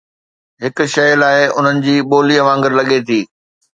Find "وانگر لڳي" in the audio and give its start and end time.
2.47-2.99